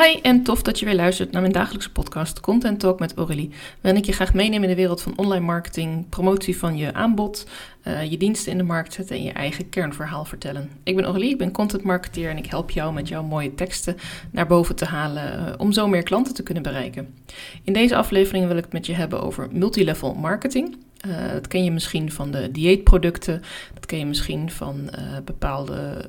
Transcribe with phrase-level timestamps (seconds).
[0.00, 3.50] Hi en tof dat je weer luistert naar mijn dagelijkse podcast Content Talk met Aurélie.
[3.80, 7.46] Waarin ik je graag meeneem in de wereld van online marketing, promotie van je aanbod,
[7.84, 10.70] uh, je diensten in de markt zetten en je eigen kernverhaal vertellen.
[10.82, 13.96] Ik ben Aurélie, ik ben content marketeer en ik help jou met jouw mooie teksten
[14.30, 17.14] naar boven te halen uh, om zo meer klanten te kunnen bereiken.
[17.64, 20.76] In deze aflevering wil ik het met je hebben over multilevel marketing.
[21.06, 23.42] Uh, dat ken je misschien van de dieetproducten.
[23.74, 24.90] Dat ken je misschien van
[25.24, 26.06] bepaalde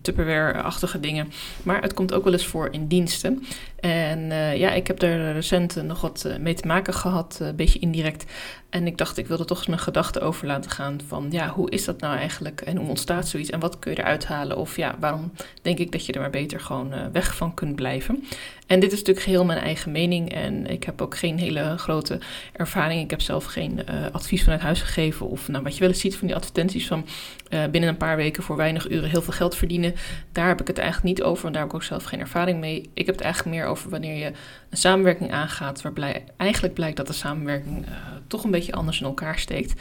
[0.00, 1.32] Tupperware-achtige dingen.
[1.62, 3.44] Maar het komt ook wel eens voor in diensten.
[3.80, 4.26] En
[4.58, 8.24] ja, ik heb daar recent nog wat mee te maken gehad, een beetje indirect.
[8.72, 11.70] En ik dacht, ik wilde toch eens mijn gedachten over laten gaan van, ja, hoe
[11.70, 14.56] is dat nou eigenlijk en hoe ontstaat zoiets en wat kun je eruit halen?
[14.56, 15.32] Of ja, waarom
[15.62, 18.24] denk ik dat je er maar beter gewoon weg van kunt blijven?
[18.66, 22.18] En dit is natuurlijk geheel mijn eigen mening en ik heb ook geen hele grote
[22.52, 23.02] ervaring.
[23.02, 26.00] Ik heb zelf geen uh, advies vanuit huis gegeven of nou, wat je wel eens
[26.00, 27.06] ziet van die advertenties van
[27.50, 29.94] uh, binnen een paar weken voor weinig uren heel veel geld verdienen.
[30.32, 32.60] Daar heb ik het eigenlijk niet over, want daar heb ik ook zelf geen ervaring
[32.60, 32.90] mee.
[32.94, 34.32] Ik heb het eigenlijk meer over wanneer je
[34.70, 37.86] een samenwerking aangaat, waarbij eigenlijk blijkt dat de samenwerking
[38.26, 39.80] toch een beetje anders in elkaar steekt.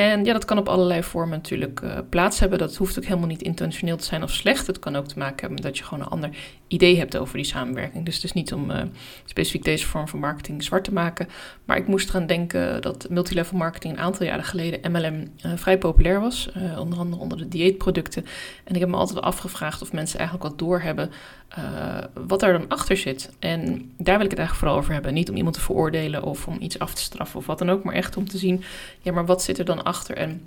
[0.00, 2.58] En ja, dat kan op allerlei vormen natuurlijk uh, plaats hebben.
[2.58, 4.66] Dat hoeft ook helemaal niet intentioneel te zijn of slecht.
[4.66, 6.30] Het kan ook te maken hebben dat je gewoon een ander
[6.68, 8.04] idee hebt over die samenwerking.
[8.04, 8.82] Dus het is niet om uh,
[9.24, 11.28] specifiek deze vorm van marketing zwart te maken.
[11.64, 15.78] Maar ik moest eraan denken dat multilevel marketing een aantal jaren geleden MLM uh, vrij
[15.78, 16.50] populair was.
[16.78, 18.26] onder andere onder de dieetproducten.
[18.64, 21.10] En ik heb me altijd afgevraagd of mensen eigenlijk wat doorhebben
[21.58, 23.30] uh, wat er dan achter zit.
[23.38, 25.14] En daar wil ik het eigenlijk vooral over hebben.
[25.14, 27.84] Niet om iemand te veroordelen of om iets af te straffen of wat dan ook,
[27.84, 28.62] maar echt om te zien,
[29.00, 30.40] ja, maar wat zit er dan achter en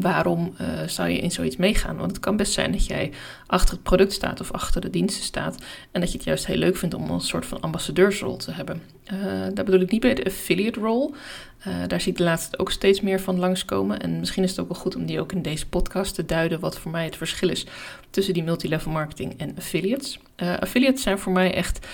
[0.00, 1.96] waarom uh, zou je in zoiets meegaan?
[1.96, 3.12] Want het kan best zijn dat jij
[3.46, 5.58] achter het product staat of achter de diensten staat
[5.90, 8.82] en dat je het juist heel leuk vindt om een soort van ambassadeursrol te hebben.
[9.12, 9.20] Uh,
[9.54, 11.14] daar bedoel ik niet bij de affiliate rol.
[11.66, 14.00] Uh, daar zie ik de laatste ook steeds meer van langskomen.
[14.00, 16.60] En misschien is het ook wel goed om die ook in deze podcast te duiden
[16.60, 17.66] wat voor mij het verschil is
[18.10, 20.18] tussen die multilevel marketing en affiliates.
[20.36, 21.86] Affiliates zijn voor mij echt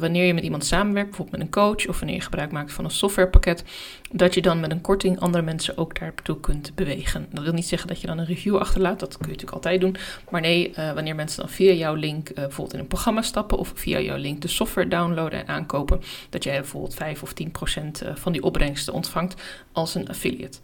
[0.00, 2.84] wanneer je met iemand samenwerkt, bijvoorbeeld met een coach of wanneer je gebruik maakt van
[2.84, 3.64] een softwarepakket,
[4.12, 7.26] dat je dan met een korting andere mensen ook daartoe kunt bewegen.
[7.38, 9.80] Dat wil niet zeggen dat je dan een review achterlaat, dat kun je natuurlijk altijd
[9.80, 9.96] doen.
[10.30, 13.72] Maar nee, uh, wanneer mensen dan via jouw link bijvoorbeeld in een programma stappen of
[13.74, 16.00] via jouw link de software downloaden en aankopen,
[16.30, 20.58] dat jij bijvoorbeeld 5 of 10 procent van die opbrengsten ontvangt als een affiliate.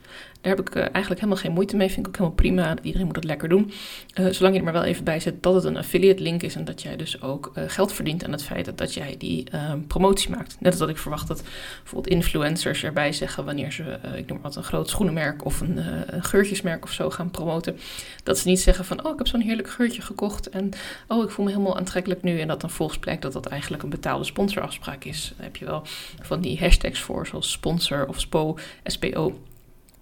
[0.45, 1.91] Daar heb ik uh, eigenlijk helemaal geen moeite mee.
[1.91, 2.77] Vind ik ook helemaal prima.
[2.83, 3.73] Iedereen moet het lekker doen.
[4.21, 6.55] Uh, zolang je er maar wel even bij zet dat het een affiliate link is.
[6.55, 9.81] En dat jij dus ook uh, geld verdient aan het feit dat, jij die ehm,
[9.81, 10.57] promotie maakt.
[10.61, 11.43] Net als dat ik verwacht dat
[11.83, 15.79] bijvoorbeeld influencers erbij zeggen wanneer ze, ik noem maar wat, een groot schoenenmerk of een,
[16.07, 17.77] geurtjesmerk of zo gaan promoten.
[18.23, 20.49] Dat ze niet zeggen van, oh ik heb zo'n heerlijk geurtje gekocht.
[20.49, 20.71] En
[21.09, 22.41] oh ik voel me helemaal aantrekkelijk nu.
[22.41, 25.33] En dat dan volgens blijkt dat dat eigenlijk een betaalde sponsorafspraak is.
[25.37, 25.83] Heb je wel
[26.23, 29.35] van die hashtags voor, zoals sponsor of SPO, SPO.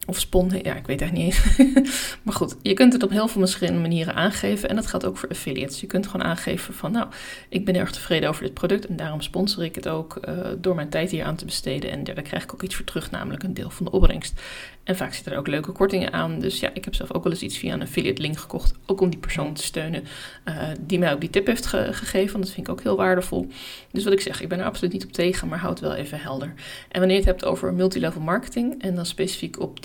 [0.07, 1.57] Of spon, ja, ik weet echt niet eens.
[2.23, 4.69] maar goed, je kunt het op heel veel verschillende manieren aangeven.
[4.69, 5.81] En dat geldt ook voor affiliates.
[5.81, 7.07] Je kunt gewoon aangeven van, nou,
[7.49, 8.87] ik ben erg tevreden over dit product.
[8.87, 11.91] En daarom sponsor ik het ook uh, door mijn tijd hier aan te besteden.
[11.91, 14.41] En daar krijg ik ook iets voor terug, namelijk een deel van de opbrengst.
[14.85, 16.39] En vaak zitten er ook leuke kortingen aan.
[16.39, 18.75] Dus ja, ik heb zelf ook wel eens iets via een affiliate link gekocht.
[18.87, 20.05] Ook om die persoon te steunen
[20.45, 22.41] uh, die mij ook die tip heeft ge gegeven.
[22.41, 23.49] Dat vind ik ook heel waardevol.
[23.91, 26.21] Dus wat ik zeg, ik ben er absoluut niet op tegen, maar houd wel even
[26.21, 26.53] helder.
[26.89, 29.83] En wanneer je het hebt over multilevel marketing en dan specifiek op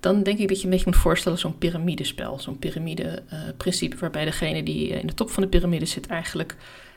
[0.00, 2.38] dan denk ik dat je een beetje moet voorstellen zo'n piramidespel.
[2.38, 6.56] Zo'n piramide-principe uh, waarbij degene die in de top van de piramide zit eigenlijk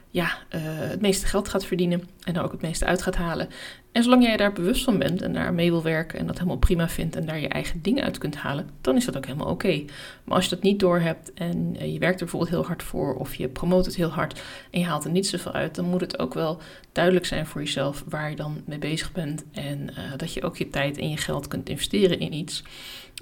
[0.09, 3.49] ja, uh, het meeste geld gaat verdienen en er ook het meeste uit gaat halen.
[3.93, 6.57] En zolang jij daar bewust van bent en daar mee wil werken en dat helemaal
[6.57, 9.47] prima vindt en daar je eigen dingen uit kunt halen, dan is dat ook helemaal
[9.47, 9.83] oké.
[10.23, 13.15] Maar als je dat niet doorhebt en uh, je werkt er bijvoorbeeld heel hard voor
[13.15, 16.01] of je promoot het heel hard en je haalt er niet zoveel uit, dan moet
[16.01, 16.61] het ook wel
[16.91, 20.57] duidelijk zijn voor jezelf waar je dan mee bezig bent en uh, dat je ook
[20.57, 22.63] je tijd en je geld kunt investeren in iets.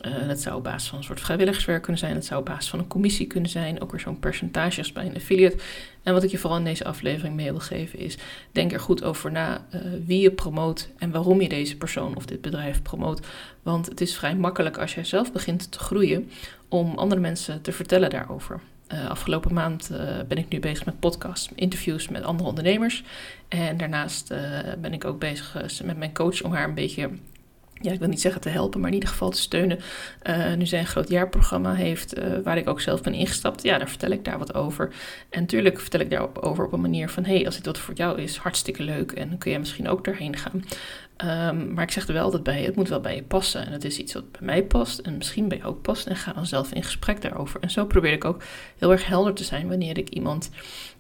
[0.06, 2.14] Uh, dat zou op basis van een soort vrijwilligerswerk kunnen zijn.
[2.14, 3.82] Dat zou op basis van een commissie kunnen zijn.
[3.82, 5.58] Ook weer zo'n percentage bij een affiliate.
[6.04, 8.18] En wat ik je vooral in deze aflevering mee wil geven is...
[8.52, 12.26] denk er goed over na uh, wie je promoot en waarom je deze persoon of
[12.26, 13.28] dit bedrijf promoot.
[13.64, 16.30] Want het is vrij makkelijk als jij zelf begint te groeien...
[16.68, 18.60] om andere mensen te vertellen daarover.
[18.94, 19.92] Uh, afgelopen maand
[20.28, 23.04] ben ik nu bezig met podcasts, interviews met andere ondernemers.
[23.48, 24.34] En daarnaast
[24.82, 27.10] ben ik ook bezig met mijn coach om haar een beetje
[27.82, 29.80] ja, ik wil niet zeggen te helpen, maar in ieder geval te steunen.
[30.30, 33.78] Uh, nu zij een groot jaarprogramma heeft, uh, waar ik ook zelf ben ingestapt, ja,
[33.78, 34.94] daar vertel ik daar wat over.
[35.30, 37.94] En natuurlijk vertel ik daarover op een manier van, hé, hey, als dit wat voor
[37.94, 40.64] jou is, hartstikke leuk en kun jij misschien ook daarheen gaan.
[41.26, 43.66] Um, maar ik zeg er wel altijd bij, het moet wel bij je passen.
[43.66, 46.08] En het is iets wat bij mij past en misschien bij jou ook past.
[46.08, 47.60] En ga dan zelf in gesprek daarover.
[47.60, 48.44] En zo probeer ik ook
[48.78, 50.50] heel erg helder te zijn wanneer ik iemand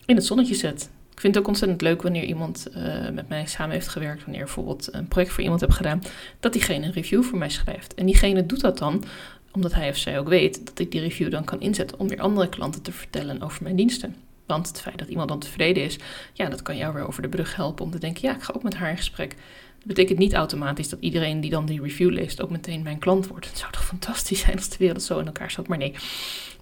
[0.06, 0.89] in het zonnetje zet.
[1.21, 4.44] Ik vind het ook ontzettend leuk wanneer iemand uh, met mij samen heeft gewerkt, wanneer
[4.44, 6.01] bijvoorbeeld een project voor iemand heb gedaan,
[6.39, 7.94] dat diegene een review voor mij schrijft.
[7.94, 9.03] En diegene doet dat dan
[9.51, 12.21] omdat hij of zij ook weet dat ik die review dan kan inzetten om weer
[12.21, 14.15] andere klanten te vertellen over mijn diensten.
[14.45, 15.97] Want het feit dat iemand dan tevreden is,
[16.33, 18.53] ja, dat kan jou weer over de brug helpen om te denken, ja, ik ga
[18.56, 19.35] ook met haar in gesprek.
[19.83, 23.28] Dat betekent niet automatisch dat iedereen die dan die review leest ook meteen mijn klant
[23.28, 23.48] wordt.
[23.48, 25.94] Het zou toch fantastisch zijn als de wereld zo in elkaar zat, maar nee.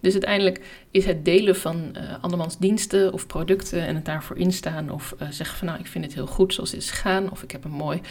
[0.01, 0.61] Dus uiteindelijk
[0.91, 5.27] is het delen van uh, andermans diensten of producten en het daarvoor instaan of uh,
[5.29, 7.63] zeggen van nou ik vind het heel goed zoals het is gegaan of ik heb
[7.63, 8.01] een mooi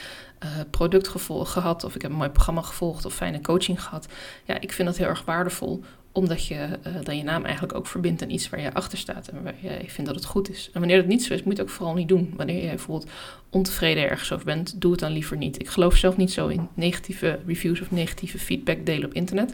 [0.44, 4.06] uh, product gehad of ik heb een mooi programma gevolgd of fijne coaching gehad.
[4.44, 6.69] Ja, ik vind dat heel erg waardevol omdat je
[7.02, 9.69] dan je naam eigenlijk ook verbindt aan iets waar je achter staat en waar je
[9.87, 10.70] vindt dat het goed is.
[10.73, 12.32] En wanneer dat niet zo is, moet je het ook vooral niet doen.
[12.37, 13.11] Wanneer je bijvoorbeeld
[13.50, 15.61] ontevreden ergens over bent, doe het dan liever niet.
[15.61, 19.52] Ik geloof zelf niet zo in negatieve reviews of negatieve feedback delen op internet.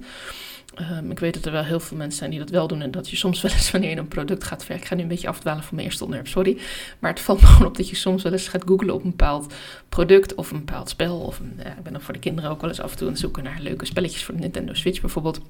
[0.80, 2.82] Um, ik weet dat er wel heel veel mensen zijn die dat wel doen.
[2.82, 4.76] En dat je soms wel eens wanneer je een product gaat werken.
[4.76, 6.58] Ik ga nu een beetje afdwalen van mijn eerste onderwerp, sorry.
[6.98, 9.10] Maar het valt me gewoon op dat je soms wel eens gaat googlen op een
[9.10, 9.54] bepaald
[9.88, 11.18] product of een bepaald spel.
[11.18, 13.06] Of een, ja, ik ben dan voor de kinderen ook wel eens af en toe
[13.06, 15.40] aan het zoeken naar leuke spelletjes voor de Nintendo Switch bijvoorbeeld.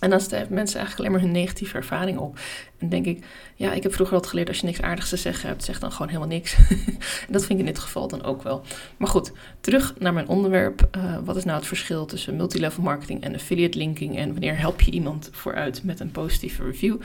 [0.00, 2.38] En dan stellen mensen eigenlijk alleen maar hun negatieve ervaring op.
[2.78, 3.24] En denk ik,
[3.54, 5.92] ja, ik heb vroeger altijd geleerd, als je niks aardigs te zeggen hebt, zeg dan
[5.92, 6.56] gewoon helemaal niks.
[7.30, 8.62] dat vind ik in dit geval dan ook wel.
[8.96, 10.88] Maar goed, terug naar mijn onderwerp.
[10.96, 14.16] Uh, wat is nou het verschil tussen multilevel marketing en affiliate linking?
[14.16, 16.96] En wanneer help je iemand vooruit met een positieve review?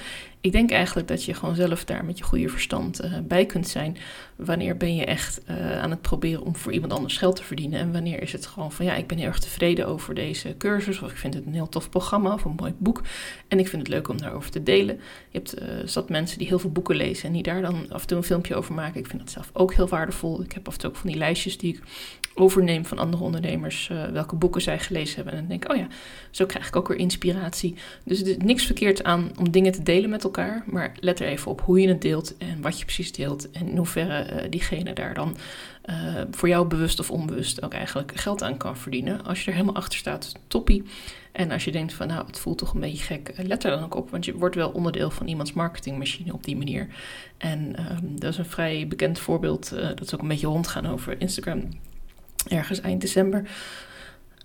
[0.43, 3.67] Ik denk eigenlijk dat je gewoon zelf daar met je goede verstand uh, bij kunt
[3.67, 3.97] zijn.
[4.35, 7.79] Wanneer ben je echt uh, aan het proberen om voor iemand anders geld te verdienen?
[7.79, 11.01] En wanneer is het gewoon van, ja, ik ben heel erg tevreden over deze cursus.
[11.01, 13.01] Of ik vind het een heel tof programma of een mooi boek.
[13.47, 14.99] En ik vind het leuk om daarover te delen.
[15.29, 18.01] Je hebt uh, zat mensen die heel veel boeken lezen en die daar dan af
[18.01, 18.99] en toe een filmpje over maken.
[18.99, 20.41] Ik vind dat zelf ook heel waardevol.
[20.41, 21.81] Ik heb af en toe ook van die lijstjes die ik
[22.35, 25.33] overneem van andere ondernemers, welke boeken zij gelezen hebben.
[25.33, 25.87] En dan denk ik, oh ja,
[26.31, 27.75] zo krijg ik ook weer inspiratie.
[28.05, 30.31] Dus er is niks verkeerd aan om dingen te delen met elkaar.
[30.65, 33.51] Maar let er even op hoe je het deelt en wat je precies deelt.
[33.51, 35.37] En in hoeverre uh, diegene daar dan
[35.85, 35.95] uh,
[36.31, 39.25] voor jou bewust of onbewust ook eigenlijk geld aan kan verdienen.
[39.25, 40.83] Als je er helemaal achter staat, toppie.
[41.31, 43.71] En als je denkt van nou, het voelt toch een beetje gek, eh, let er
[43.71, 44.09] dan ook op.
[44.09, 46.87] Want je wordt wel onderdeel van iemands marketingmachine op die manier.
[47.37, 49.69] En uh, dat is een vrij bekend voorbeeld.
[49.69, 51.69] Dat is ook een beetje rondgaan over Instagram.
[52.47, 53.49] Ergens eind december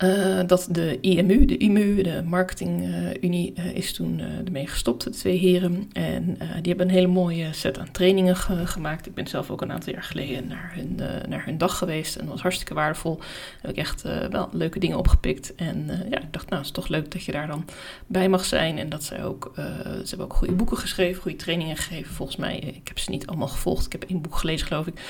[0.05, 5.39] uh, dat de IMU, de IMU, de Marketingunie, uh, is toen ermee gestopt, de twee
[5.39, 5.91] heren.
[5.93, 9.07] En die hebben een hele mooie set aan trainingen ge gemaakt.
[9.07, 12.25] Ik ben zelf ook een aantal jaar geleden naar hun, naar hun dag geweest en
[12.25, 13.21] dat was hartstikke waardevol.
[13.61, 15.55] Heb ik echt wel leuke dingen opgepikt.
[15.55, 17.65] En ja, ik dacht, nou, het is toch leuk dat je daar dan
[18.07, 18.79] bij mag zijn.
[18.79, 22.15] En dat zij ook, ze hebben ook goede boeken geschreven, goede trainingen gegeven.
[22.15, 23.87] Volgens mij, ik heb ze niet allemaal gevolgd.
[23.87, 24.95] Ik heb één boek gelezen, geloof ik.
[24.95, 25.05] Maar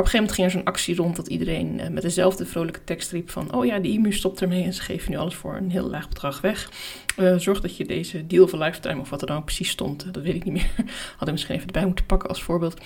[0.00, 3.10] op een gegeven moment ging er zo'n actie rond dat iedereen met dezelfde vrolijke tekst
[3.10, 5.70] riep van, oh ja, de IMU stopt ermee en ze geven nu alles voor een
[5.70, 6.70] heel laag bedrag weg.
[7.18, 10.22] Uh, zorg dat je deze deal van lifetime of wat er dan precies stond, dat
[10.22, 10.70] weet ik niet meer.
[11.16, 12.80] Had ik misschien even erbij moeten pakken als voorbeeld.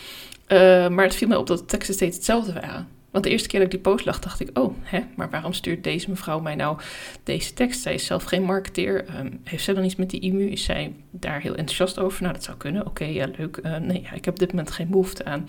[0.48, 2.88] Uh, maar het viel mij op dat de teksten steeds hetzelfde waren.
[3.10, 5.52] Want de eerste keer dat ik die post lag, dacht ik: Oh, hè, maar waarom
[5.52, 6.78] stuurt deze mevrouw mij nou
[7.22, 7.80] deze tekst?
[7.80, 9.04] Zij is zelf geen marketeer.
[9.18, 10.44] Um, heeft zij dan iets met die IMU?
[10.44, 12.22] Is zij daar heel enthousiast over?
[12.22, 12.86] Nou, dat zou kunnen.
[12.86, 13.62] Oké, ja, leuk.
[13.80, 15.44] Nee, ik heb op dit moment geen behoefte aan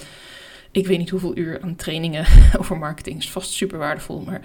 [0.76, 2.26] ik weet niet hoeveel uur aan trainingen
[2.60, 3.18] over marketing.
[3.18, 4.42] Is vast super waardevol, maar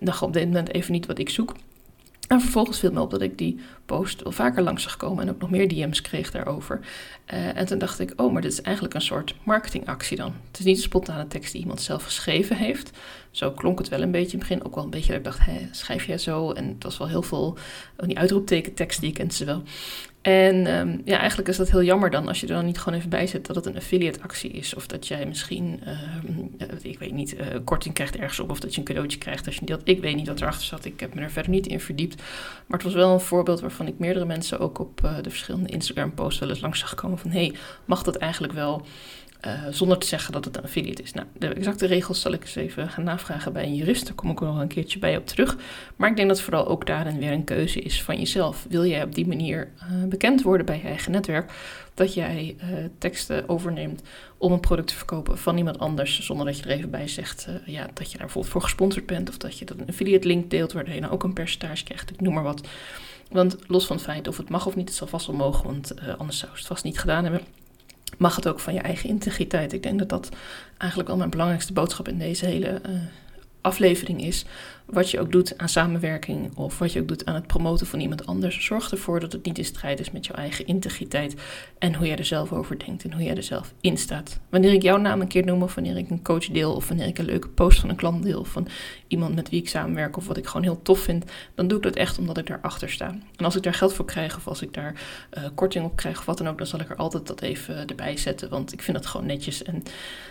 [0.00, 1.54] dacht op dit moment even niet wat ik zoek.
[2.28, 5.30] En vervolgens viel me op dat ik die post wel vaker langs zag komen en
[5.30, 6.80] ook nog meer DM's kreeg daarover.
[7.34, 10.34] Uh, en toen dacht ik, oh, maar dit is eigenlijk een soort marketingactie dan.
[10.46, 12.90] Het is niet een spontane tekst die iemand zelf geschreven heeft.
[13.32, 14.64] Zo klonk het wel een beetje in het begin.
[14.64, 16.50] Ook wel een beetje dat ik dacht, hé, schrijf jij zo?
[16.50, 17.56] En het was wel heel veel
[17.98, 19.62] van die uitroeptekentekst, die kent ze wel.
[20.22, 22.98] En um, ja, eigenlijk is dat heel jammer dan als je er dan niet gewoon
[22.98, 24.74] even bij zet dat het een affiliate actie is.
[24.74, 25.80] Of dat jij misschien,
[26.26, 28.50] um, ik weet niet, uh, korting krijgt ergens op.
[28.50, 29.80] Of dat je een cadeautje krijgt als je dat.
[29.84, 30.84] Ik weet niet wat erachter zat.
[30.84, 32.22] Ik heb me er verder niet in verdiept.
[32.66, 35.68] Maar het was wel een voorbeeld waarvan ik meerdere mensen ook op uh, de verschillende
[35.68, 37.18] Instagram posts wel eens langs zag komen.
[37.18, 38.86] Van hé, hey, mag dat eigenlijk wel?
[39.46, 41.12] Uh, zonder te zeggen dat het een affiliate is.
[41.12, 44.06] Nou, de exacte regels zal ik eens even gaan navragen bij een jurist.
[44.06, 45.56] Daar kom ik nog een keertje bij op terug.
[45.96, 48.66] Maar ik denk dat vooral ook daarin weer een keuze is van jezelf.
[48.68, 51.52] Wil jij op die manier uh, bekend worden bij je eigen netwerk?
[51.94, 52.64] Dat jij uh,
[52.98, 54.02] teksten overneemt
[54.38, 56.20] om een product te verkopen van iemand anders.
[56.20, 59.28] Zonder dat je er even bij zegt ja, dat je daar bijvoorbeeld voor gesponsord bent.
[59.28, 62.10] Of dat je dat een affiliate link deelt waar je dan ook een percentage krijgt.
[62.10, 62.68] Ik noem maar wat.
[63.30, 65.66] Want los van het feit of het mag of niet, het zal vast wel mogen.
[65.66, 67.42] Want anders zou het vast niet gedaan hebben
[68.18, 69.72] mag het ook van je eigen integriteit.
[69.72, 70.28] Ik denk dat dat
[70.78, 72.94] eigenlijk wel mijn belangrijkste boodschap in deze hele uh,
[73.60, 74.44] aflevering is
[74.92, 78.00] wat je ook doet aan samenwerking of wat je ook doet aan het promoten van
[78.00, 81.34] iemand anders, zorg ervoor dat het niet in strijd is met jouw eigen integriteit
[81.78, 84.40] en hoe jij er zelf over denkt en hoe jij er zelf in staat.
[84.48, 87.06] Wanneer ik jouw naam een keer noem of wanneer ik een coach deel of wanneer
[87.06, 88.68] ik een leuke post van een klant deel of van
[89.06, 91.84] iemand met wie ik samenwerk of wat ik gewoon heel tof vind, dan doe ik
[91.84, 93.18] dat echt omdat ik daarachter sta.
[93.36, 94.94] En als ik daar geld voor krijg of als ik daar
[95.38, 97.86] uh, korting op krijg of wat dan ook, dan zal ik er altijd dat even
[97.86, 99.62] erbij zetten, want ik vind dat gewoon netjes.
[99.62, 99.82] En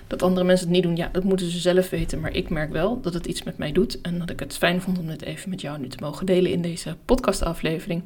[0.08, 2.72] dat andere mensen het niet doen, ja, dat moeten ze zelf weten, maar ik merk
[2.72, 5.08] wel dat het iets met mij doet en dat ik het het fijn vond om
[5.08, 8.03] dit even met jou nu te mogen delen in deze podcastaflevering.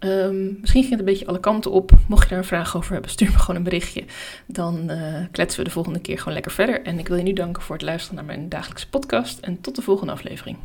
[0.00, 1.90] Um, misschien ging het een beetje alle kanten op.
[2.08, 4.04] Mocht je daar een vraag over hebben, stuur me gewoon een berichtje.
[4.46, 6.82] Dan uh, kletsen we de volgende keer gewoon lekker verder.
[6.82, 9.38] En ik wil je nu danken voor het luisteren naar mijn dagelijkse podcast.
[9.38, 10.56] En tot de volgende aflevering.